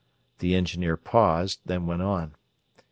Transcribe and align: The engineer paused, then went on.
The 0.39 0.55
engineer 0.55 0.97
paused, 0.97 1.59
then 1.67 1.85
went 1.85 2.01
on. 2.01 2.33